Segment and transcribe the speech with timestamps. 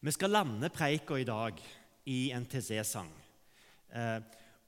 [0.00, 1.58] Vi skal lande preika i dag
[2.08, 3.10] i en TC-sang.
[3.92, 4.22] Eh,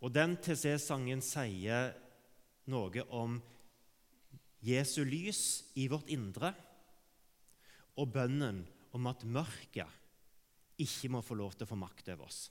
[0.05, 1.95] og Den TC-sangen sier
[2.69, 3.39] noe om
[4.61, 6.53] Jesu lys i vårt indre
[7.97, 8.61] og bønnen
[8.93, 12.45] om at mørket ikke må få lov til å få makt over oss.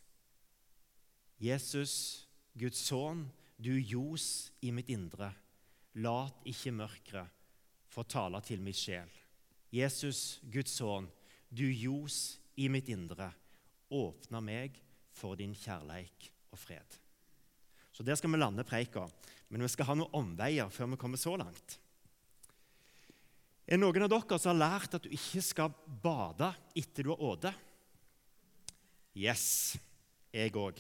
[1.38, 1.94] Jesus,
[2.58, 3.28] Guds sønn,
[3.62, 5.30] du ljos i mitt indre.
[6.02, 7.30] Lat ikke mørket
[7.94, 9.10] få tale til min sjel.
[9.70, 11.14] Jesus, Guds sønn,
[11.54, 13.32] du ljos i mitt indre.
[13.92, 14.78] Åpna meg
[15.16, 16.98] for din kjærleik og fred.
[17.92, 19.08] Så Der skal vi lande preika,
[19.50, 21.78] men vi skal ha noen omveier før vi kommer så langt.
[23.68, 27.24] Er noen av dere som har lært at du ikke skal bade etter du har
[27.24, 27.52] åte?
[29.16, 29.78] Yes,
[30.32, 30.80] jeg òg.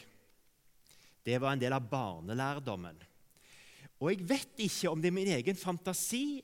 [1.21, 2.97] Det var en del av barnelærdommen.
[4.01, 6.41] Og jeg vet ikke om det er min egen fantasi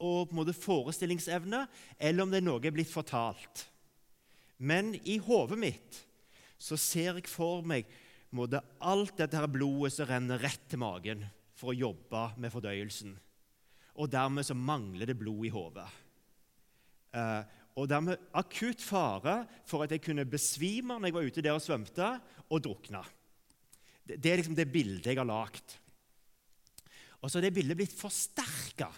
[0.00, 1.64] og på en måte forestillingsevne,
[1.98, 3.66] eller om det er noe jeg er blitt fortalt.
[4.60, 6.00] Men i hodet mitt
[6.60, 7.88] så ser jeg for meg
[8.36, 11.24] måtte alt dette her blodet som renner rett til magen
[11.56, 13.14] for å jobbe med fordøyelsen.
[14.00, 15.88] Og dermed så mangler det blod i hodet.
[17.16, 17.40] Eh,
[17.80, 21.64] og dermed akutt fare for at jeg kunne besvime når jeg var ute der og
[21.64, 22.12] svømte,
[22.50, 23.02] og drukne.
[24.04, 25.76] Det, det er liksom det bildet jeg har lagd.
[27.20, 28.88] Og så er det bildet blitt forsterka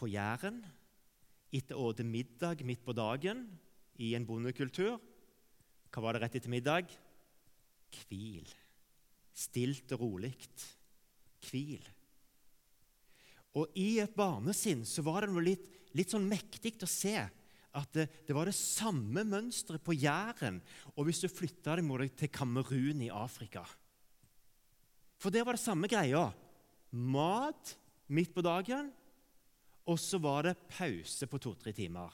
[0.00, 0.60] på Jæren
[1.54, 3.44] etter å spise middag midt på dagen
[4.02, 4.98] i en bondekultur.
[5.94, 6.90] Hva var det rett etter middag?
[7.94, 8.48] Hvil.
[9.34, 10.32] Stilt og rolig.
[11.46, 11.84] Hvil.
[13.54, 17.14] Og I et barnesinn så var det noe litt, litt sånn mektig å se
[17.74, 20.60] at det, det, var det samme mønsteret på Jæren
[20.94, 23.62] og hvis du flytta deg til Kamerun i Afrika.
[25.18, 26.28] For der var det samme greia.
[26.94, 27.74] Mat
[28.10, 28.90] midt på dagen
[29.84, 32.12] og så var det pause på to-tre timer.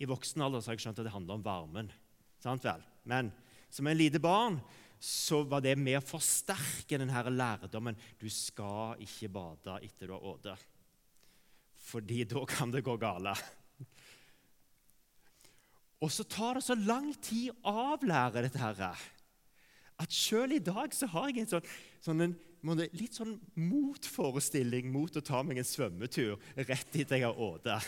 [0.00, 1.90] I voksen alder har jeg skjønt at det handler om varmen.
[2.40, 2.84] Sant vel?
[3.04, 3.32] Men
[3.70, 4.60] som en lite barn
[5.00, 7.96] så var det med å forsterke denne lærdommen.
[8.20, 10.56] Du skal ikke bade etter du har åte,
[11.80, 13.34] fordi da kan det gå gale.
[16.00, 19.08] Og så tar det så lang tid å avlære dette her,
[20.00, 22.38] at sjøl i dag så har jeg en sånn, sånn en
[22.92, 26.36] litt sånn motforestilling mot å ta meg en svømmetur
[26.68, 27.78] rett dit jeg har åte.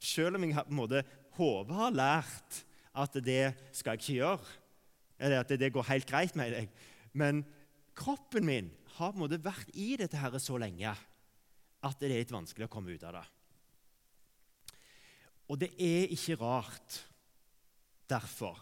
[0.00, 1.02] Selv om jeg på en måte
[1.36, 4.56] hodet har lært at det skal jeg ikke gjøre,
[5.22, 6.72] eller at det går helt greit med deg.
[7.16, 7.44] Men
[7.96, 10.92] kroppen min har på en måte vært i dette her så lenge
[11.82, 13.24] at det er litt vanskelig å komme ut av det.
[15.52, 17.00] Og det er ikke rart
[18.08, 18.60] derfor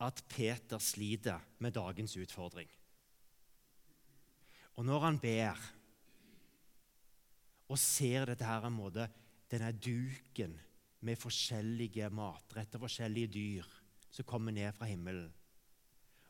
[0.00, 2.68] at Peter sliter med dagens utfordring.
[4.80, 5.58] Og når han ber
[7.68, 9.04] og ser dette her en måte,
[9.52, 10.54] denne duken
[11.04, 13.66] med forskjellige matretter, forskjellige dyr
[14.08, 15.28] som kommer ned fra himmelen,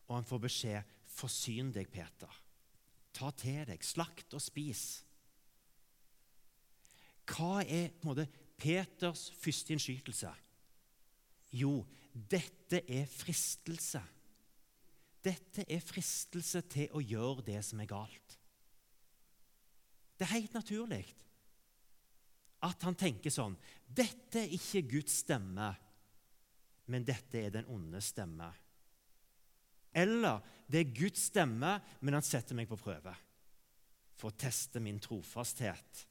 [0.08, 2.34] og han får beskjed Forsyn deg, Peter.
[3.14, 3.82] Ta til deg.
[3.84, 4.84] Slakt og spis.
[7.30, 8.26] Hva er på en måte,
[8.60, 10.30] Peters første innskytelse?
[11.54, 11.84] Jo,
[12.14, 14.02] dette er fristelse.
[15.22, 18.39] Dette er fristelse til å gjøre det som er galt.
[20.20, 21.04] Det er helt naturlig
[22.68, 23.54] at han tenker sånn
[23.88, 25.70] Dette er ikke Guds stemme,
[26.92, 28.50] men dette er den onde stemme.
[29.96, 31.72] Eller det er Guds stemme,
[32.04, 33.14] men han setter meg på prøve
[34.20, 36.04] for å teste min trofasthet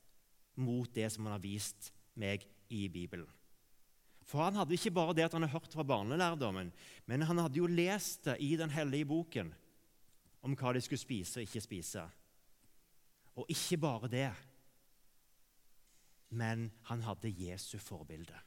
[0.59, 2.43] mot det som han har vist meg
[2.73, 3.29] i Bibelen.
[4.25, 6.73] For han hadde ikke bare det at han hadde hørt fra barnelærdommen,
[7.05, 9.53] men han hadde jo lest det i den hellige boken
[10.45, 12.03] om hva de skulle spise og ikke spise.
[13.37, 14.29] Og ikke bare det,
[16.29, 18.37] men han hadde Jesu forbilde.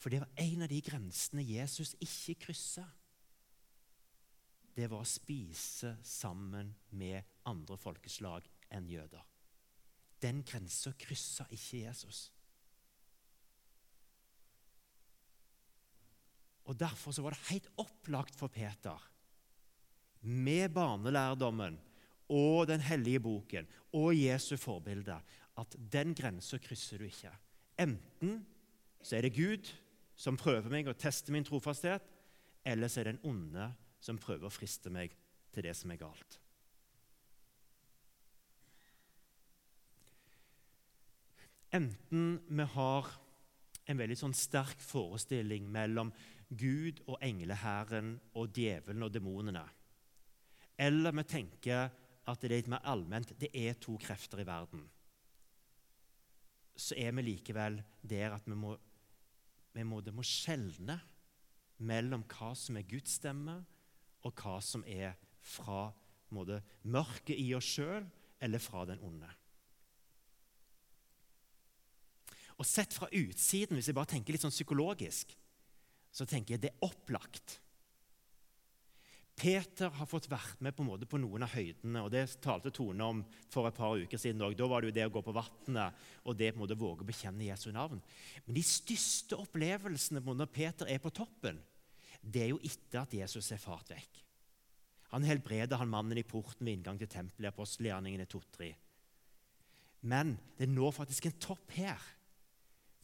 [0.00, 2.84] For det var en av de grensene Jesus ikke kryssa.
[4.74, 8.44] Det var å spise sammen med andre folkeslag
[8.74, 9.22] enn jøder.
[10.20, 12.26] Den grensa kryssa ikke Jesus.
[16.64, 19.00] Og Derfor så var det helt opplagt for Peter,
[20.24, 21.76] med barnelærdommen
[22.34, 25.16] og Den hellige boken og Jesu forbilde
[25.58, 27.30] at den grensa krysser du ikke.
[27.78, 28.40] Enten
[29.02, 29.70] så er det Gud
[30.16, 32.02] som prøver meg og tester min trofasthet,
[32.64, 33.68] eller så er det en onde
[34.02, 35.14] som prøver å friste meg
[35.54, 36.38] til det som er galt.
[41.74, 43.10] Enten vi har
[43.90, 46.12] en veldig sånn sterk forestilling mellom
[46.54, 49.64] Gud og englehæren og djevelen og demonene,
[50.78, 51.90] eller vi tenker
[52.24, 54.84] at det er litt mer allment det er to krefter i verden,
[56.74, 58.74] så er vi likevel der at vi må
[59.74, 60.96] vi må, må skjelne
[61.82, 63.56] mellom hva som er Guds stemme,
[64.24, 65.88] og hva som er fra
[66.34, 68.06] måte, mørket i oss sjøl
[68.44, 69.28] eller fra den onde.
[72.54, 75.34] Og Sett fra utsiden, hvis jeg bare tenker litt sånn psykologisk,
[76.14, 77.58] så tenker jeg det er opplagt.
[79.34, 82.04] Peter har fått vært med på, på noen av høydene.
[82.04, 84.42] og Det talte Tone om for et par uker siden.
[84.46, 84.58] Også.
[84.60, 87.08] Da var det jo det å gå på vannet og det på måte våge å
[87.08, 88.02] bekjenne Jesu navn.
[88.46, 91.58] Men de største opplevelsene når Peter er på toppen,
[92.22, 94.22] det er jo etter at Jesus er fart vekk.
[95.14, 98.70] Han helbreder han mannen i porten ved inngang til tempelet, apostelgjerningene 2-3.
[100.10, 102.00] Men det når faktisk en topp her.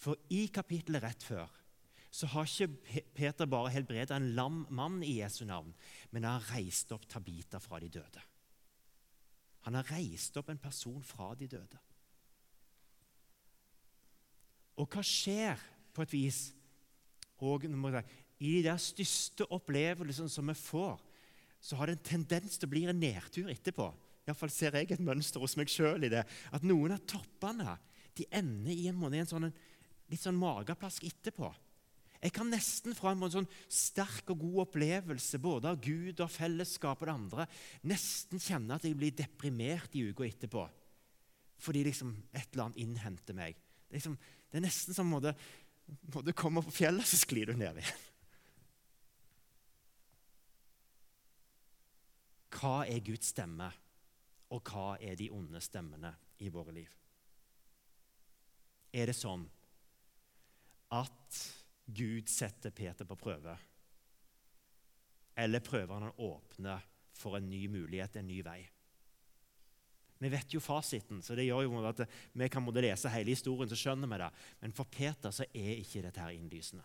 [0.01, 1.60] For i kapittelet rett før
[2.11, 5.71] så har ikke Peter bare helbredet en lam mann i Jesu navn,
[6.11, 8.25] men han har reist opp Tabita fra de døde.
[9.69, 11.79] Han har reist opp en person fra de døde.
[14.81, 15.61] Og hva skjer
[15.95, 16.41] på et vis
[17.41, 20.99] og, i de der største opplevelsene som vi får?
[21.61, 23.91] Så har det en tendens til å bli en nedtur etterpå.
[24.25, 26.25] Iallfall ser jeg et mønster hos meg sjøl i det.
[26.55, 27.77] At noen av toppene
[28.17, 29.51] de ender i en, måned, en sånn,
[30.11, 31.53] litt sånn mageplask etterpå.
[32.21, 37.01] Jeg kan nesten fra en sånn sterk og god opplevelse både av Gud og fellesskap
[37.01, 37.47] og det andre
[37.89, 40.67] nesten kjenne at jeg blir deprimert i uka etterpå.
[41.61, 43.57] Fordi liksom et eller annet innhenter meg.
[43.57, 44.19] Det er, liksom,
[44.53, 48.07] det er nesten som om du kommer på fjellet, så sklir du ned igjen.
[52.61, 53.71] Hva er Guds stemme,
[54.53, 56.13] og hva er de onde stemmene
[56.45, 56.91] i våre liv?
[58.93, 59.47] Er det sånn
[60.93, 61.41] at
[61.95, 63.57] Gud setter Peter på prøve?
[65.41, 66.77] Eller prøver han å åpne
[67.17, 68.61] for en ny mulighet, en ny vei?
[70.21, 72.03] Vi vet jo fasiten, så det gjør jo at
[72.37, 74.29] vi kan måtte lese hele historien, så skjønner vi det.
[74.61, 76.85] Men for Peter så er ikke dette her innlysende.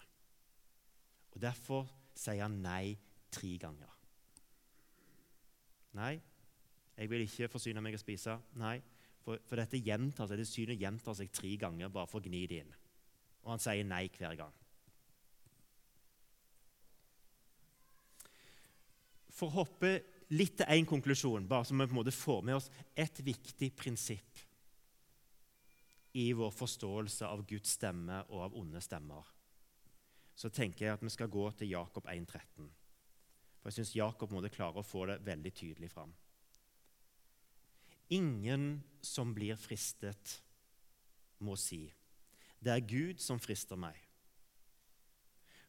[1.36, 2.96] Og Derfor sier han nei
[3.36, 3.92] tre ganger.
[6.00, 6.14] Nei,
[6.96, 8.38] jeg vil ikke forsyne meg å spise.
[8.60, 8.78] Nei,
[9.26, 12.46] for, for dette gjentar seg, det synet gjentar seg tre ganger bare for å gni
[12.48, 12.72] det inn.
[13.44, 14.56] Og han sier nei hver gang.
[19.36, 19.98] For å hoppe
[20.34, 23.74] litt til én konklusjon, bare så vi på en måte får med oss et viktig
[23.78, 24.44] prinsipp
[26.16, 29.26] i vår forståelse av Guds stemme og av onde stemmer,
[30.36, 32.70] så tenker jeg at vi skal gå til Jakob 1,13.
[33.60, 36.14] For jeg syns Jakob måtte klare å få det veldig tydelig fram.
[38.16, 40.42] Ingen som blir fristet,
[41.40, 41.92] må si,
[42.64, 44.08] 'Det er Gud som frister meg'.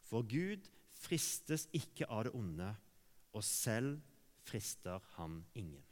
[0.03, 2.77] For Gud fristes ikke av det onde,
[3.37, 3.99] og selv
[4.47, 5.85] frister han ingen.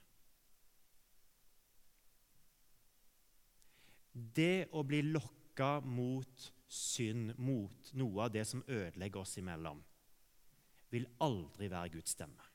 [4.14, 9.82] Det å bli lokka mot synd, mot noe av det som ødelegger oss imellom,
[10.94, 12.50] vil aldri være Guds stemme.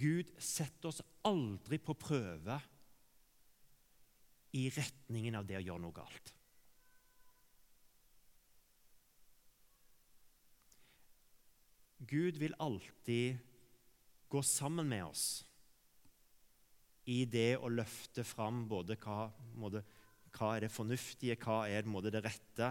[0.00, 2.60] Gud setter oss aldri på prøve
[4.56, 6.34] i retningen av det å gjøre noe galt.
[12.08, 13.38] Gud vil alltid
[14.30, 15.24] gå sammen med oss
[17.10, 19.26] i det å løfte fram både hva,
[19.58, 19.82] måte,
[20.36, 22.70] hva er det fornuftige, hva er det, det rette.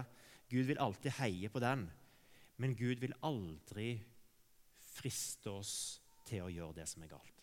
[0.50, 1.84] Gud vil alltid heie på den,
[2.56, 3.92] men Gud vil aldri
[4.96, 5.74] friste oss
[6.28, 7.36] til å gjøre det som er galt.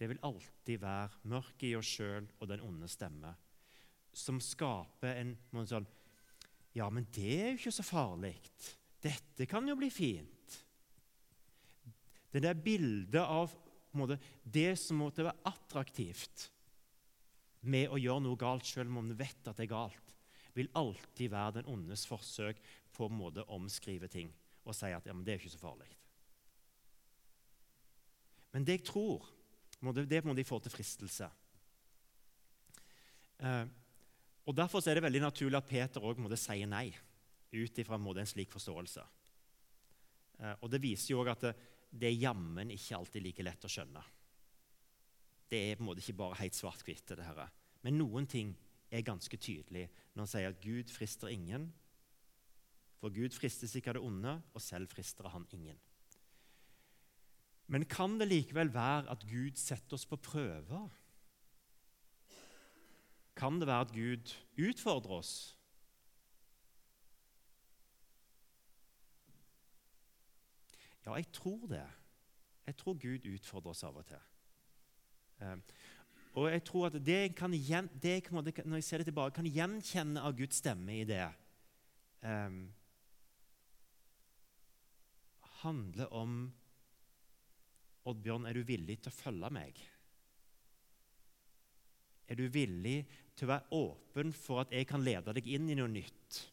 [0.00, 3.34] Det vil alltid være mørket i oss sjøl og den onde stemme
[4.16, 5.34] som skaper en
[5.68, 5.88] sånn
[6.74, 8.36] Ja, men det er jo ikke så farlig.
[9.00, 10.56] Dette kan jo bli fint.
[12.30, 13.52] Det der bildet av
[13.98, 16.50] måte, det som måtte være attraktivt
[17.66, 20.14] med å gjøre noe galt, selv om man vet at det er galt,
[20.54, 22.60] vil alltid være den ondes forsøk
[22.94, 24.30] på en måte omskrive ting
[24.66, 25.88] og si at ja, det er ikke så farlig.
[28.52, 29.26] Men det jeg tror,
[29.80, 31.28] det måte i forhold til fristelse.
[33.40, 33.66] Eh,
[34.46, 36.90] og Derfor er det veldig naturlig at Peter òg sier nei
[37.52, 39.04] ut ifra en, slik forståelse.
[40.38, 41.54] Eh, og Det viser jo òg at det,
[41.90, 44.02] det er jammen ikke alltid like lett å skjønne.
[45.50, 47.16] Det er på en måte ikke bare helt svart-hvitt.
[47.82, 48.54] Men noen ting
[48.90, 51.70] er ganske tydelig når han sier at Gud frister ingen.
[53.00, 55.78] For Gud fristes ikke av det onde, og selv frister han ingen.
[57.70, 60.90] Men kan det likevel være at Gud setter oss på prøver?
[63.38, 65.34] Kan det være at Gud utfordrer oss
[71.10, 71.86] Ja, jeg tror det.
[72.68, 74.26] Jeg tror Gud utfordrer oss av og til.
[75.42, 75.56] Eh,
[76.38, 78.22] Og jeg tror at det jeg kan, det jeg,
[78.64, 81.24] når jeg ser det tilbake, kan gjenkjenne av Guds stemme i det,
[82.22, 82.60] um,
[85.64, 86.36] handler om
[88.06, 89.82] Oddbjørn, er du villig til å følge meg?
[92.30, 93.02] Er du villig
[93.34, 96.44] til å være åpen for at jeg kan lede deg inn i noe nytt?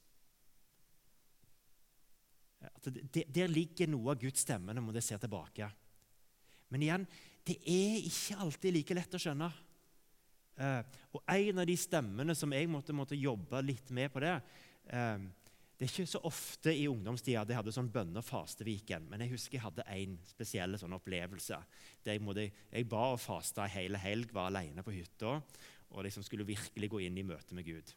[2.84, 5.70] Der ligger noe av Guds stemme når man ser tilbake.
[6.74, 7.08] Men igjen,
[7.48, 9.50] det er ikke alltid like lett å skjønne.
[10.58, 14.32] Eh, og En av de stemmene som jeg måtte, måtte jobbe litt med på det
[14.90, 15.20] eh,
[15.78, 19.22] Det er ikke så ofte i ungdomstida at jeg hadde sånn bønne- og fasteviken, men
[19.22, 21.60] jeg husker jeg hadde en spesiell sånn opplevelse.
[22.04, 25.38] der Jeg, måtte, jeg ba og fasta en hel helg, var alene på hytta
[25.94, 27.94] og liksom skulle virkelig gå inn i møte med Gud.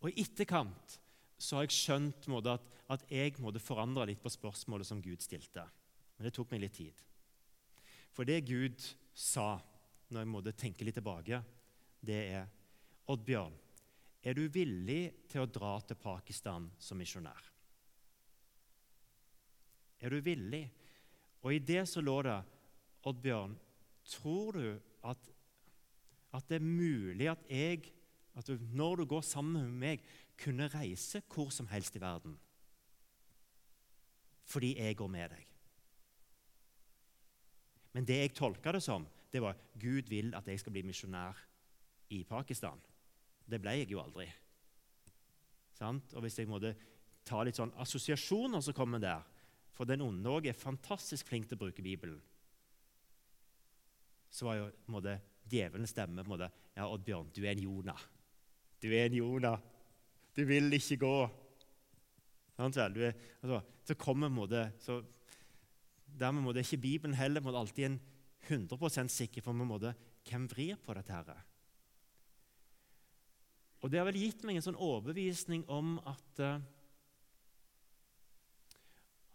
[0.00, 0.96] Og I etterkant
[1.40, 5.22] så har jeg skjønt måte, at, at, jeg måtte forandre litt på spørsmålet som Gud
[5.24, 5.64] stilte.
[6.16, 7.04] Men det tok meg litt tid.
[8.12, 8.82] For det Gud
[9.16, 9.54] sa
[10.10, 11.40] når jeg måtte tenke litt tilbake,
[12.04, 12.48] det er
[13.10, 13.54] Oddbjørn,
[14.20, 17.46] er du villig til å dra til Pakistan som misjonær?
[20.00, 20.66] Er du villig?
[21.40, 22.36] Og i det så lå det
[23.08, 23.54] Oddbjørn,
[24.10, 24.66] tror du
[25.08, 25.30] at,
[26.36, 27.88] at det er mulig at jeg
[28.38, 30.04] at du, når du går sammen med meg,
[30.40, 32.38] kunne reise hvor som helst i verden?
[34.50, 35.46] Fordi jeg går med deg.
[37.94, 41.38] Men det jeg tolka det som, det var Gud vil at jeg skal bli misjonær
[42.14, 42.80] i Pakistan.
[43.46, 44.26] Det ble jeg jo aldri.
[45.74, 46.14] Sant?
[46.14, 46.74] Og hvis jeg måtte
[47.26, 49.26] ta litt sånn assosiasjoner som kommer der
[49.74, 52.18] For den onde òg er fantastisk flink til å bruke Bibelen.
[54.28, 55.14] Så var jo måtte,
[55.48, 58.02] djevelens stemme måtte, Ja, Oddbjørn, du er en Jonah.
[58.82, 59.56] Du er en Jonah.
[60.40, 61.16] Du vil ikke gå.
[62.56, 65.02] Altså, så kommer måtte, så
[66.20, 68.00] Dermed må det ikke Bibelen heller må det alltid en
[68.48, 69.94] 100% sikker på måte,
[70.26, 71.12] hvem vrir på dette.
[71.12, 71.44] her.
[73.80, 76.60] Og Det har vel gitt meg en sånn overbevisning om at, uh,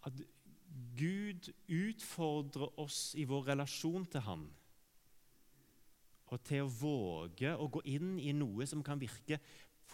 [0.10, 0.22] at
[0.98, 4.46] Gud utfordrer oss i vår relasjon til Han.
[6.28, 9.40] Og til å våge å gå inn i noe som kan virke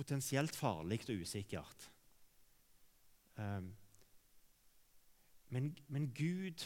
[0.02, 1.90] potensielt farlig og usikkert.
[5.52, 6.66] Men, men Gud,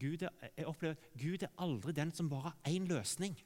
[0.00, 3.36] Gud er, jeg opplever Gud er aldri den som bare har én løsning.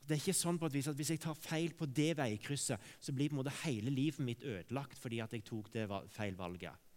[0.00, 2.82] Det er ikke sånn på et vis at Hvis jeg tar feil på det veikrysset,
[2.98, 6.38] så blir på en måte hele livet mitt ødelagt fordi at jeg tok det feil
[6.38, 6.89] valget.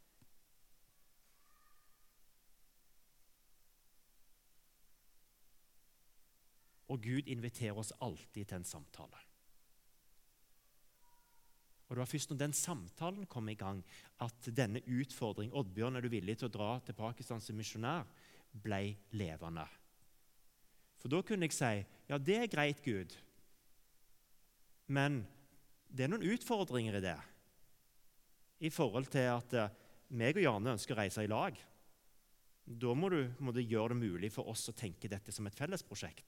[6.94, 9.22] Og Gud inviterer oss alltid til en samtale.
[11.88, 13.84] Og Det var først når den samtalen kom i gang,
[14.22, 18.08] at denne utfordring Oddbjørn, er du villig til å dra til Pakistan som misjonær,
[18.54, 19.66] ble levende.
[21.02, 23.14] For da kunne jeg si ja, det er greit, Gud,
[24.88, 25.24] men
[25.90, 27.18] det er noen utfordringer i det.
[28.64, 29.72] I forhold til at uh,
[30.16, 31.58] meg og Jane ønsker å reise i lag.
[32.64, 35.58] Da må du, må du gjøre det mulig for oss å tenke dette som et
[35.58, 36.26] fellesprosjekt.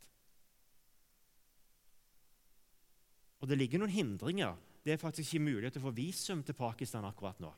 [3.46, 7.06] Og det ligger noen hindringer det er faktisk ikke til å få visum til Pakistan
[7.06, 7.52] akkurat nå.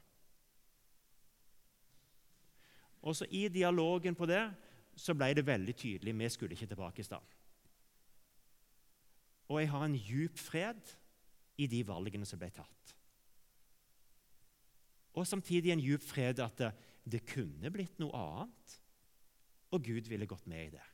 [3.08, 4.41] Og så I dialogen på det
[5.00, 7.24] så ble det veldig tydelig vi skulle ikke til Pakistan.
[9.48, 10.94] Og jeg har en djup fred
[11.56, 12.96] i de valgene som ble tatt.
[15.15, 16.72] Og samtidig en djup fred at det,
[17.03, 18.79] det kunne blitt noe annet,
[19.72, 20.88] og Gud ville gått med i det.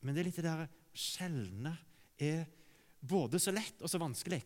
[0.00, 1.76] Men det er litt det der sjeldne
[2.20, 2.44] er
[3.00, 4.42] både så lett og så vanskelig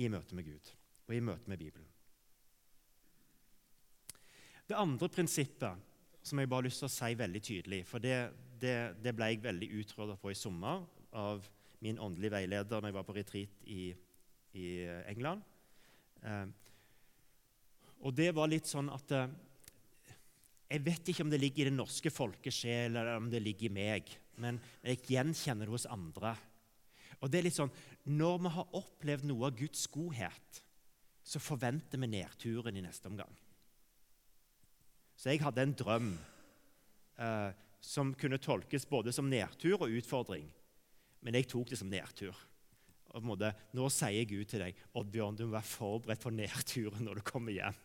[0.00, 0.70] i møte med Gud
[1.08, 1.88] og i møte med Bibelen.
[4.68, 5.90] Det andre prinsippet
[6.22, 8.16] som jeg bare har lyst til å si veldig tydelig, for det,
[8.62, 10.84] det, det ble jeg veldig utrådet på i sommer
[11.18, 11.44] av
[11.82, 13.80] min åndelige veileder når jeg var på retreat i,
[14.54, 14.66] i
[15.10, 15.42] England.
[16.22, 16.46] Eh,
[18.06, 19.32] og det var litt sånn at eh,
[20.72, 23.74] Jeg vet ikke om det ligger i den norske folkesjel eller om det ligger i
[23.76, 26.34] meg men jeg gjenkjenner det hos andre.
[27.22, 30.62] Og det er litt sånn, Når vi har opplevd noe av Guds godhet,
[31.22, 33.30] så forventer vi nedturen i neste omgang.
[35.14, 36.08] Så jeg hadde en drøm
[37.22, 40.48] eh, som kunne tolkes både som nedtur og utfordring.
[41.22, 42.34] Men jeg tok det som nedtur.
[43.14, 47.20] Og måte, nå sier Gud til deg Oddbjørn, du må være forberedt på nedturen når
[47.20, 47.78] du kommer hjem.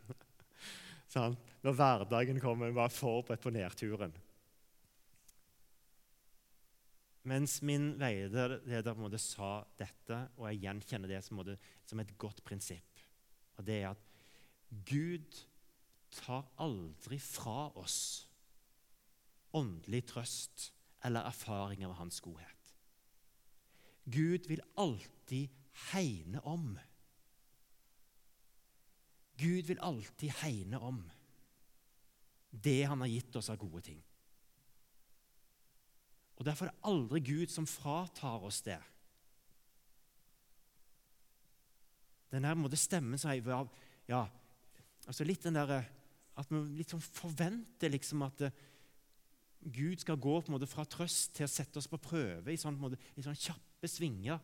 [1.12, 1.36] Sånn?
[1.64, 4.16] Når hverdagen kommer, var forberedt på nedturen.
[7.28, 8.62] Mens min veileder
[9.20, 11.42] sa dette, og jeg gjenkjenner det som,
[11.84, 13.04] som, et godt prinsipp.
[13.60, 14.06] Og det er at
[14.88, 15.36] Gud
[16.14, 18.28] tar aldri fra oss
[19.58, 20.70] åndelig trøst
[21.08, 22.74] eller erfaring av hans godhet.
[24.08, 25.52] Gud vil alltid
[25.92, 26.78] hegne om.
[29.38, 31.02] Gud vil alltid hegne om
[32.52, 34.00] det han har gitt oss av gode ting.
[36.38, 38.80] Og Derfor er det aldri Gud som fratar oss det.
[42.32, 43.70] Den her måte stemmen som er
[44.08, 44.26] ja,
[45.08, 45.86] altså litt den der,
[46.38, 48.58] At vi litt sånn forventer liksom at eh,
[49.74, 52.60] Gud skal gå på en måte fra trøst til å sette oss på prøve i
[52.62, 54.38] sånn, måte, i sånn kjappe svinger.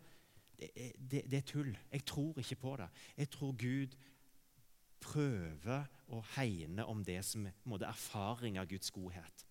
[0.57, 1.69] Det, det, det, er tull.
[1.91, 2.87] Jeg tror ikke på det.
[3.19, 3.93] Jeg tror Gud
[5.03, 9.45] prøver å hegne om det som er måte, erfaring av Guds godhet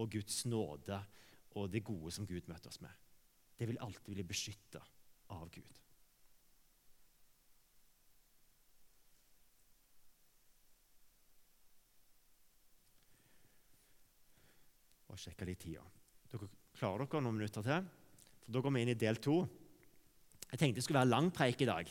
[0.00, 0.98] og Guds nåde
[1.58, 2.92] og det gode som Gud møter oss med.
[3.58, 4.80] Det vil alltid bli beskytta
[5.34, 5.78] av Gud.
[15.12, 15.84] Og sjekke litt tida.
[16.32, 17.90] Dere klarer dere noen minutter til?
[18.42, 19.42] For Da går vi inn i del to.
[20.48, 21.90] Jeg tenkte det skulle være lang preik i dag.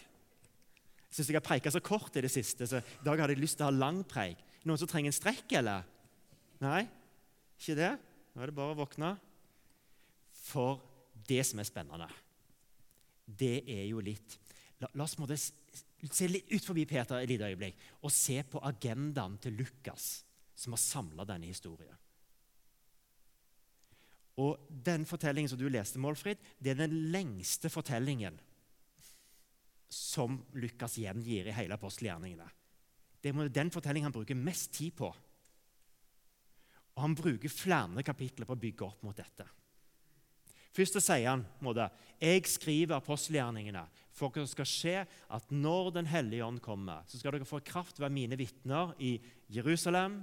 [1.12, 3.60] Syns jeg har preika så kort i det siste, så i dag hadde jeg lyst
[3.60, 4.40] til å ha lang preik.
[4.64, 5.84] Noen som trenger en strekk, eller?
[6.64, 6.86] Nei?
[7.60, 7.92] Ikke det?
[8.32, 9.12] Nå er det bare å våkne.
[10.46, 10.80] For
[11.28, 12.08] det som er spennende,
[13.26, 14.40] det er jo litt
[14.82, 18.62] La, la oss måtte se litt ut forbi Peter et lite øyeblikk og se på
[18.66, 20.24] agendaen til Lukas,
[20.58, 21.98] som har samla denne historien.
[24.42, 28.40] Og Den fortellingen som du leste, Målfrid, det er den lengste fortellingen
[29.92, 32.48] som Lukas gjengir i hele apostelgjerningene.
[33.22, 35.12] Det er den fortellingen han bruker mest tid på.
[36.96, 39.46] Og Han bruker flere kapitler på å bygge opp mot dette.
[40.72, 41.90] Først sier han måte,
[42.22, 43.84] jeg skriver apostelgjerningene
[44.16, 47.60] for at det skal skje at når Den hellige ånd kommer, så skal dere få
[47.60, 49.18] kraft til å være mine vitner i
[49.52, 50.22] Jerusalem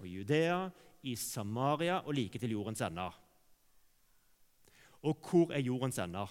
[0.00, 0.70] og Judea,
[1.04, 3.12] i Samaria og like til jordens ender.
[5.04, 6.30] Og hvor er jordens ender?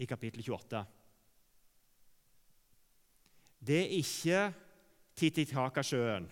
[0.00, 0.84] I kapittel 28.
[3.60, 4.40] Det er ikke
[5.20, 6.26] Titicacasjøen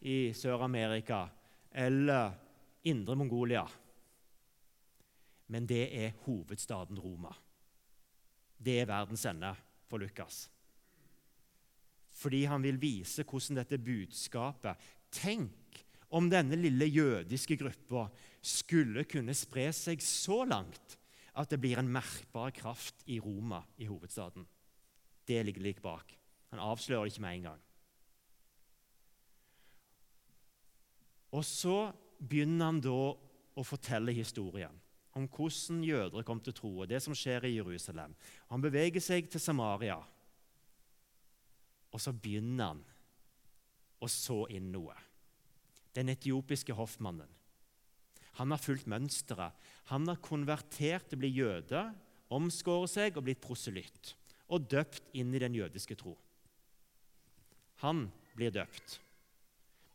[0.00, 1.26] i Sør-Amerika
[1.70, 2.32] eller
[2.88, 3.66] Indre Mongolia
[5.52, 7.32] men det er hovedstaden Roma.
[8.56, 9.52] Det er verdens ende
[9.90, 10.46] for Lukas.
[12.12, 15.82] Fordi han vil vise hvordan dette budskapet Tenk
[16.16, 18.06] om denne lille jødiske gruppa
[18.40, 20.96] skulle kunne spre seg så langt
[21.36, 24.46] at det blir en merkbar kraft i Roma, i hovedstaden.
[25.28, 26.16] Det ligger like bak.
[26.52, 27.60] Han avslører det ikke med en gang.
[31.32, 31.76] Og så
[32.20, 32.96] begynner han da
[33.56, 34.76] å fortelle historien
[35.16, 38.14] om hvordan jøder kom til tro, og det som skjer i Jerusalem.
[38.48, 39.98] Han beveger seg til Samaria,
[41.92, 42.80] og så begynner han
[44.00, 44.96] å så inn noe.
[45.92, 47.28] Den etiopiske hoffmannen.
[48.40, 49.52] Han har fulgt mønsteret.
[49.92, 51.82] Han har konvertert til å bli jøde,
[52.32, 54.14] omskåret seg og blitt proselytt.
[54.48, 56.16] Og døpt inn i den jødiske tro.
[57.82, 58.98] Han blir døpt,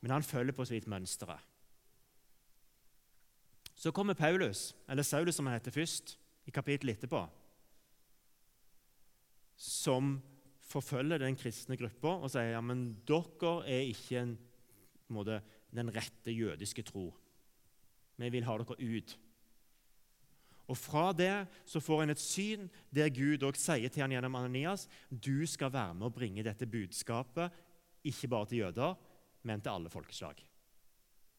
[0.02, 1.44] men han følger på så vidt mønsteret.
[3.78, 7.22] Så kommer Paulus, eller Saulus som han heter først, i kapittelet etterpå,
[9.58, 10.18] som
[10.68, 14.34] forfølger den kristne gruppa og sier ja, men dere er ikke en,
[15.14, 15.40] måte,
[15.76, 17.10] den rette jødiske tro.
[18.18, 19.16] Vi vil ha dere ut.
[20.68, 24.36] Og Fra det så får en et syn der Gud også sier til han gjennom
[24.36, 27.56] Ananias du skal være med å bringe dette budskapet
[28.10, 28.96] ikke bare til jøder,
[29.48, 30.40] men til alle folkeslag.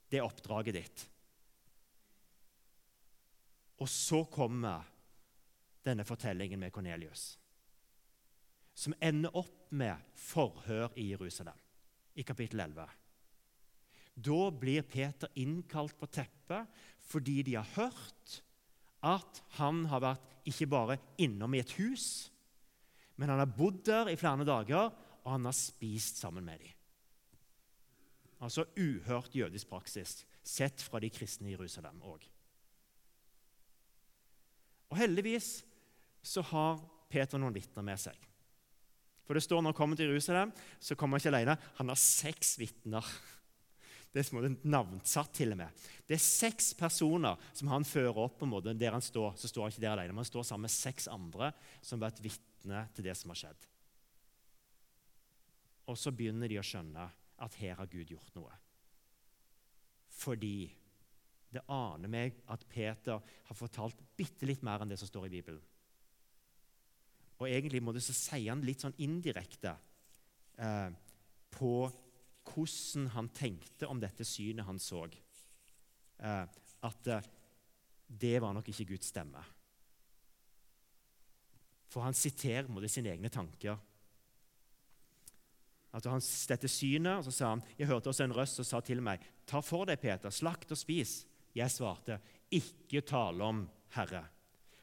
[0.08, 1.04] Det er oppdraget ditt.
[3.78, 4.86] Og så kommer
[5.86, 7.36] denne fortellingen med Kornelius,
[8.74, 11.56] som ender opp med forhør i Jerusalem,
[12.18, 12.88] i kapittel 11.
[14.18, 16.66] Da blir Peter innkalt på teppet
[17.08, 18.40] fordi de har hørt
[19.06, 22.28] at han har vært ikke bare innom i et hus,
[23.16, 24.90] men han har bodd der i flere dager,
[25.28, 26.74] og han har spist sammen med dem.
[28.40, 32.22] Altså uhørt jødisk praksis, sett fra de kristne i Jerusalem òg.
[34.88, 35.50] Og Heldigvis
[36.24, 36.80] så har
[37.12, 38.16] Peter noen vitner med seg.
[39.28, 41.58] For det står Når han kommer til Jerusalem, så kommer han ikke alene.
[41.76, 43.04] Han har seks vitner.
[44.08, 45.82] Det er som navnsatt til og med.
[46.08, 49.34] Det er seks personer som han fører opp på en måte der han står.
[49.36, 52.08] Så står han ikke der alene, men han står sammen med seks andre som har
[52.08, 53.68] vært vitne til det som har skjedd.
[55.88, 57.06] Og så begynner de å skjønne
[57.44, 58.52] at her har Gud gjort noe.
[60.18, 60.68] Fordi
[61.48, 65.32] det aner meg at Peter har fortalt bitte litt mer enn det som står i
[65.38, 65.62] Bibelen.
[67.38, 69.72] Og egentlig må det så si han litt sånn indirekte
[70.58, 70.90] eh,
[71.54, 71.72] på
[72.48, 75.04] hvordan han tenkte om dette synet han så.
[76.18, 77.30] Eh, at eh,
[78.08, 79.40] det var nok ikke Guds stemme.
[81.88, 83.78] For han siterer mot sine egne tanker.
[85.96, 88.80] At han, dette synet, og så sa han, Jeg hørte også en røst som sa
[88.84, 91.22] til meg, Ta for deg, Peter, slakt og spis.
[91.56, 92.20] Jeg svarte,
[92.52, 93.62] Ikke tale om,
[93.96, 94.26] Herre.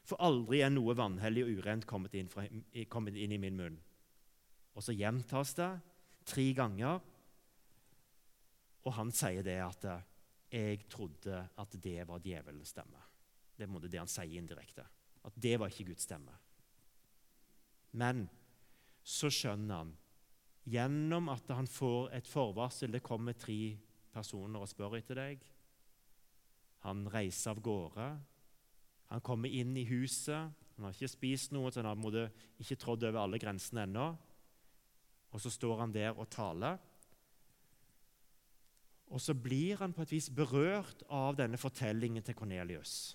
[0.06, 2.44] For aldri er noe vanhellig og urent kommet inn, fra,
[2.90, 3.78] kommet inn i min munn.
[4.76, 5.70] Og så gjentas det
[6.26, 7.00] tre ganger,
[8.86, 9.86] og han sier det at
[10.52, 13.02] jeg trodde at det var djevelens stemme.
[13.56, 14.84] Det er det han sier indirekte.
[15.26, 16.34] At det var ikke Guds stemme.
[17.96, 18.26] Men
[19.02, 19.94] så skjønner han,
[20.66, 23.76] gjennom at han får et forvarsel Det kommer tre
[24.14, 25.44] personer og spør etter deg.
[26.86, 28.06] Han reiser av gårde.
[29.12, 30.54] Han kommer inn i huset.
[30.76, 34.10] Han har ikke spist noe, så han har ikke trådd over alle grensene ennå.
[35.32, 36.78] Og så står han der og taler.
[39.06, 43.14] Og så blir han på et vis berørt av denne fortellingen til Kornelius.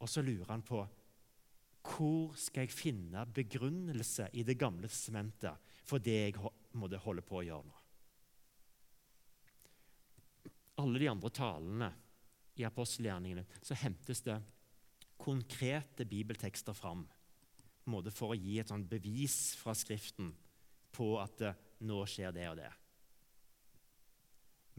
[0.00, 0.82] Og så lurer han på
[1.86, 7.40] hvor skal jeg finne begrunnelse i Det gamle sementet for det jeg måtte holde på
[7.40, 7.82] å gjøre nå.
[10.82, 11.90] Alle de andre talene
[12.60, 14.36] i apostelgjerningene så hentes det
[15.16, 17.06] konkrete bibeltekster fram
[18.12, 20.32] for å gi et sånn bevis fra Skriften
[20.96, 21.44] på at
[21.86, 22.72] nå skjer det og det.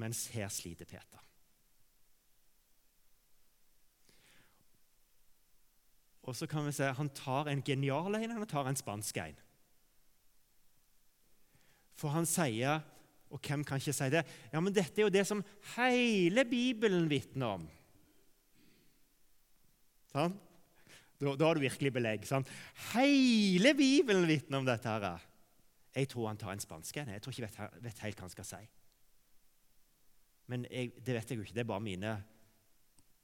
[0.01, 1.23] Mens her sliter Peter.
[6.27, 9.37] Og så kan vi se Han tar en genial en han tar en spansk en.
[11.97, 12.83] For han sier,
[13.33, 15.43] og hvem kan ikke si det Ja, men dette er jo det som
[15.75, 17.65] hele Bibelen vitner om.
[20.11, 20.35] Sånn?
[21.17, 22.27] Da, da, har du virkelig belegg.
[22.29, 22.45] Sånn?
[22.93, 24.87] Hele Bibelen vitner om dette.
[24.87, 25.23] her.
[25.97, 27.15] Jeg tror han tar en spansk en.
[27.15, 28.63] Jeg tror ikke vet, vet helt hva han skal si.
[30.47, 31.55] Men jeg, det vet jeg jo ikke.
[31.57, 32.13] Det er bare mine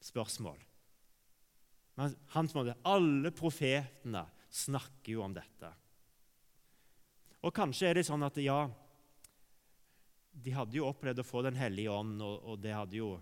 [0.04, 0.58] spørsmål.
[1.96, 5.70] Men han måte, alle profetene snakker jo om dette.
[7.44, 8.64] Og kanskje er det sånn at ja,
[10.34, 13.14] de hadde jo opplevd å få Den hellige ånd, og, og det hadde jo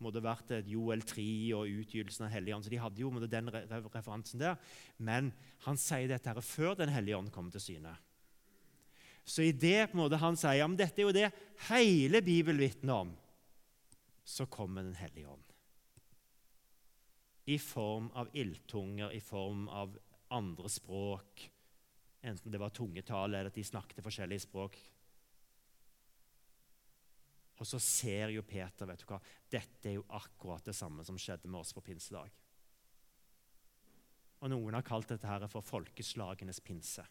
[0.00, 1.24] måtte vært et Joel 3
[1.58, 2.64] og utgytelsen av Hellige ånd.
[2.64, 4.56] Så de hadde jo den referansen der.
[4.96, 5.28] Men
[5.66, 7.92] han sier dette her før Den hellige ånd kommer til syne.
[9.28, 11.28] Så i det på en måte han sier men dette er jo det
[11.68, 13.12] hele Bibelen vitner om,
[14.24, 15.49] så kommer Den hellige ånd
[17.50, 21.50] i form av ildtunger, i form av andre språk.
[22.20, 24.78] Enten det var tungetale eller at de snakket forskjellige språk.
[27.60, 29.18] Og så ser jo Peter vet du hva,
[29.50, 32.30] dette er jo akkurat det samme som skjedde med oss på pinsedag.
[34.40, 37.04] Og Noen har kalt dette her for folkeslagenes pinse.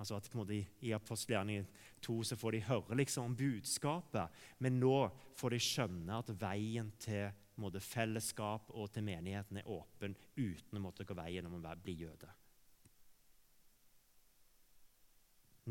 [0.00, 1.66] Altså at på en måte I apostelgjerningen
[2.06, 4.30] 2 så får de høre liksom om budskapet,
[4.62, 10.16] men nå får de skjønne at veien til måte, fellesskap og til menigheten er åpen
[10.36, 12.30] uten å måtte gå veien om å bli jøde.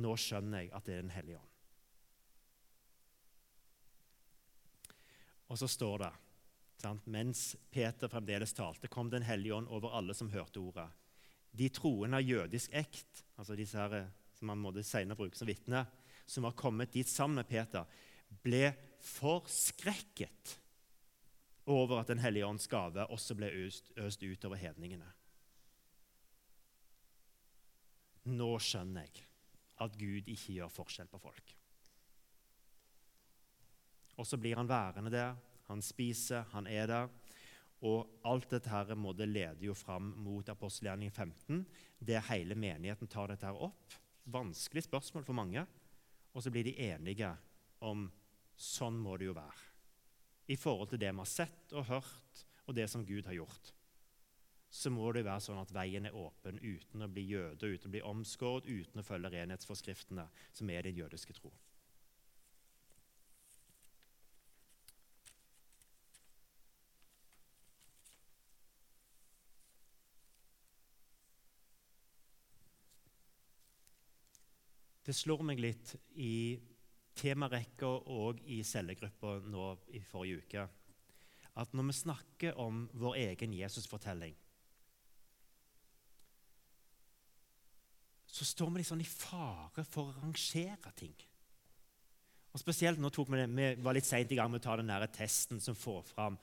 [0.02, 1.50] Nå skjønner jeg at det er Den hellige ånd.
[5.54, 6.12] Og så står det
[6.82, 7.06] sant?
[7.06, 10.88] Mens Peter fremdeles talte, kom Den hellige ånd over alle som hørte ordet.
[11.54, 15.86] De troende av jødisk ekt, altså disse her, som man måtte senere bruke som vitne,
[16.26, 17.86] som var kommet dit sammen med Peter,
[18.42, 18.72] ble
[19.04, 20.58] forskrekket
[21.66, 25.08] over at Den hellige ånds gave også ble øst, øst utover hedningene.
[28.24, 29.26] Nå skjønner jeg
[29.84, 31.56] at Gud ikke gjør forskjell på folk.
[34.18, 35.36] Og så blir han værende der.
[35.68, 37.10] Han spiser, han er der.
[37.84, 41.66] Og alt dette her må det lede jo fram mot apostelgjerning 15,
[42.00, 43.98] der hele menigheten tar dette her opp.
[44.24, 45.66] Vanskelig spørsmål for mange.
[46.34, 47.34] Og så blir de enige
[47.84, 48.08] om
[48.56, 49.73] sånn må det jo være
[50.48, 53.74] i forhold til det vi har sett og hørt, og det som Gud har gjort,
[54.74, 57.94] så må det være sånn at veien er åpen uten å bli jøde, uten å
[57.94, 61.52] bli omskåret, uten å følge renhetsforskriftene, som er din jødiske tro.
[75.04, 76.56] Det slår meg litt i
[77.16, 80.70] temarekka òg i cellegruppa nå i forrige uke
[81.62, 84.34] at når vi snakker om vår egen Jesusfortelling,
[88.26, 91.14] så står vi sånn i fare for å rangere ting.
[92.54, 94.78] Og Spesielt nå tok vi det, vi var litt seint i gang med å ta
[94.80, 96.40] den der testen som får fram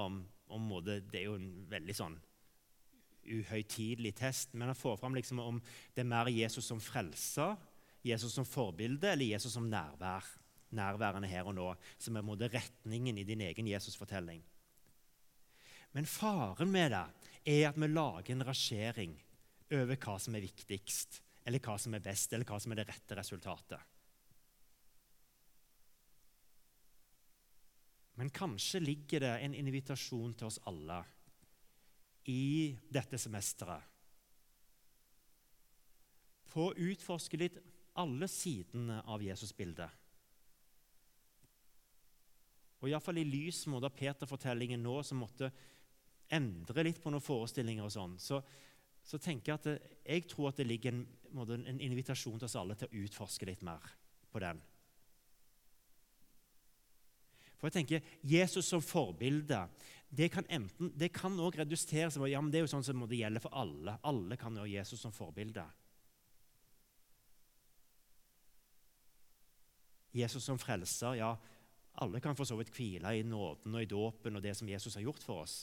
[0.00, 0.20] om,
[0.52, 2.18] om måte, Det er jo en veldig sånn
[3.22, 5.60] uhøytidelig test, men han får fram liksom om
[5.94, 7.56] det er mer Jesus som frelser
[8.02, 10.26] Jesus som forbilde eller Jesus som nærvær.
[10.72, 11.68] Nærværende her og nå,
[12.00, 14.40] som er retningen i din egen Jesus-fortelling.
[15.92, 17.04] Men faren med det
[17.44, 19.12] er at vi lager en rasjering
[19.72, 22.88] over hva som er viktigst, eller hva som er best, eller hva som er det
[22.88, 23.80] rette resultatet.
[28.16, 31.02] Men kanskje ligger det en invitasjon til oss alle
[32.28, 33.88] i dette semesteret
[36.52, 37.56] på å utforske litt
[38.00, 39.98] alle sidene av Jesus-bildet.
[42.82, 45.52] Og Iallfall i lys av Peter-fortellingen nå, som måtte
[46.32, 48.40] endre litt på noen forestillinger, og sånn, så,
[49.04, 51.04] så tenker jeg at det, jeg tror at det ligger en,
[51.60, 53.86] en, invitasjon til oss alle til å utforske litt mer
[54.32, 54.62] på den.
[57.60, 59.60] For jeg tenker, Jesus som forbilde
[60.12, 63.20] det kan enten, det kan også reduseres ja, men det er jo sånn som det
[63.22, 63.94] gjelder for alle.
[64.04, 65.62] Alle kan ha Jesus som forbilde.
[70.12, 71.32] Jesus som frelser, ja,
[72.00, 74.96] alle kan for så vidt hvile i nåden og i dåpen og det som Jesus
[74.96, 75.56] har gjort for oss.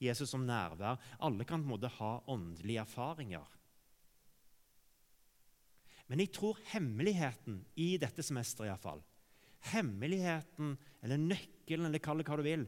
[0.00, 1.00] Jesus som nærvær.
[1.20, 3.56] Alle kan på en måte ha åndelige erfaringer.
[6.08, 9.02] Men jeg tror hemmeligheten i dette semesteret iallfall,
[9.70, 10.72] hemmeligheten,
[11.04, 12.64] eller nøkkelen, eller kall det hva du vil,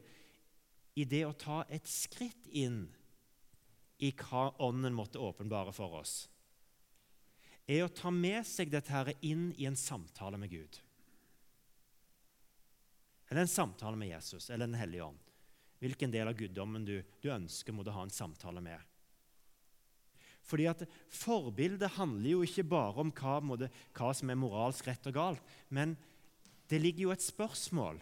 [0.94, 2.84] i det å ta et skritt inn
[4.02, 6.28] i hva Ånden måtte åpenbare for oss,
[7.66, 10.78] er å ta med seg dette her inn i en samtale med Gud.
[13.30, 15.20] Eller en samtale med Jesus eller Den hellige ånd.
[15.82, 18.78] Hvilken del av guddommen du, du ønsker må du ha en samtale med.
[20.46, 23.38] Fordi at Forbildet handler jo ikke bare om hva,
[23.96, 25.96] hva som er moralsk rett og galt, men
[26.70, 27.98] det ligger jo et spørsmål.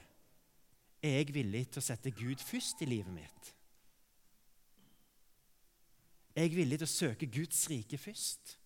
[1.00, 3.52] Er jeg villig til å sette Gud først i livet mitt?
[6.36, 8.59] Er jeg villig til å søke Guds rike først?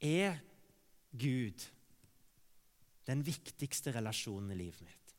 [0.00, 0.38] Er
[1.12, 1.64] Gud
[3.06, 5.12] den viktigste relasjonen i livet mitt?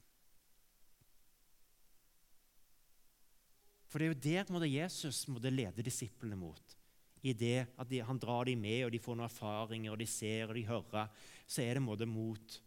[3.88, 6.76] For det er jo der måtte Jesus måtte lede disiplene mot
[7.26, 10.08] i det at de, han drar dem med, og de får noen erfaringer, og de
[10.08, 12.60] ser og de hører, så er det måte mot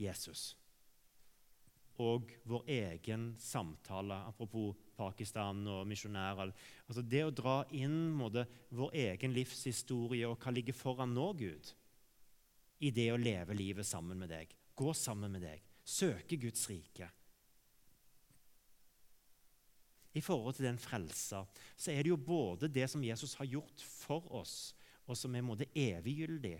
[0.00, 0.56] Jesus.
[2.00, 6.52] Og vår egen samtale, apropos Pakistan og misjonærer.
[6.86, 11.72] Altså det å dra inn måte, vår egen livshistorie og hva ligger foran nå, Gud,
[12.80, 17.10] i det å leve livet sammen med deg, gå sammen med deg, søke Guds rike
[20.12, 23.84] i forhold til den frelser, så er det jo både det som Jesus har gjort
[23.84, 24.72] for oss,
[25.06, 26.56] og som er måte eviggyldig.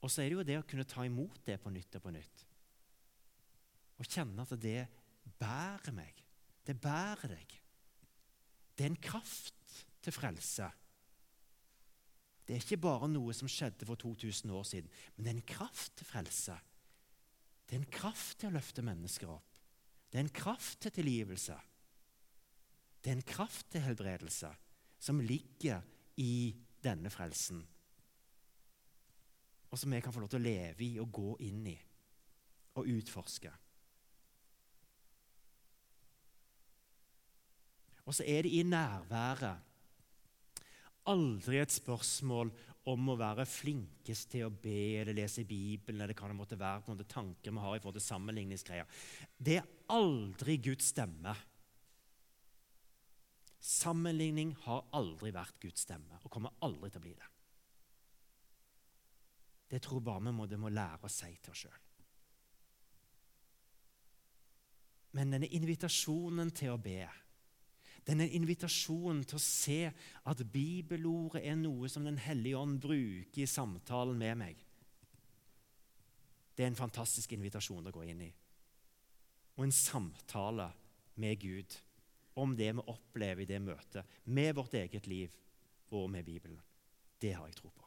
[0.00, 2.14] Og så er det jo det å kunne ta imot det på nytt og på
[2.14, 2.46] nytt.
[4.00, 4.80] Og kjenne at det
[5.40, 6.22] bærer meg.
[6.66, 7.56] Det bærer deg.
[8.76, 10.70] Det er en kraft til frelse.
[12.46, 15.50] Det er ikke bare noe som skjedde for 2000 år siden, men det er en
[15.52, 16.56] kraft til frelse.
[17.68, 19.60] Det er en kraft til å løfte mennesker opp.
[20.10, 21.54] Det er en kraft til tilgivelse.
[22.98, 24.50] Det er en kraft til helbredelse
[24.98, 25.84] som ligger
[26.18, 27.60] i denne frelsen.
[29.70, 31.76] Og som vi kan få lov til å leve i og gå inn i
[32.80, 33.52] og utforske.
[38.06, 39.66] Og så er det i nærværet
[41.10, 42.50] aldri et spørsmål
[42.90, 46.84] om å være flinkest til å be eller lese Bibelen eller hva det måtte være
[46.86, 48.88] på tanker vi har i forhold til sammenligningsgreier.
[49.36, 51.34] Det er aldri Guds stemme.
[53.60, 57.30] Sammenligning har aldri vært Guds stemme og kommer aldri til å bli det.
[59.70, 61.80] Det tror bare vi må, må lære å si til oss sjøl.
[65.18, 67.02] Men denne invitasjonen til å be,
[68.06, 73.48] denne invitasjonen til å se at bibelordet er noe som Den hellige ånd bruker i
[73.48, 74.64] samtalen med meg,
[76.60, 78.30] det er en fantastisk invitasjon å gå inn i.
[79.56, 80.66] Og en samtale
[81.20, 81.76] med Gud
[82.40, 85.32] om det vi opplever i det møtet, med vårt eget liv
[85.96, 86.60] og med Bibelen.
[87.20, 87.86] Det har jeg tro på.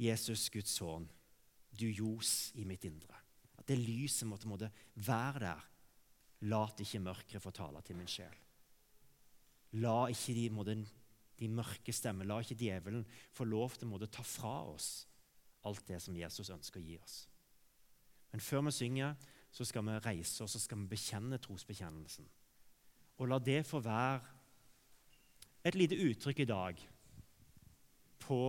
[0.00, 1.04] Jesus, Guds sønn,
[1.76, 3.16] du ljos i mitt indre.
[3.56, 5.68] At det lyset måtte, måtte være der.
[6.44, 8.34] Lat ikke mørket få tale til min sjel.
[9.80, 10.76] La ikke de, måtte,
[11.40, 15.06] de mørke stemmer, la ikke djevelen få lov til å ta fra oss
[15.66, 17.16] alt det som Jesus ønsker å gi oss.
[18.30, 19.16] Men før vi synger,
[19.50, 22.26] så skal vi reise oss og skal vi bekjenne trosbekjennelsen.
[23.16, 24.20] Og la det få være
[25.66, 26.82] et lite uttrykk i dag
[28.22, 28.40] på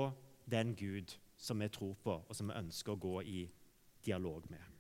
[0.46, 3.46] den Gud som vi tror på, og som vi ønsker å gå i
[4.06, 4.77] dialog med.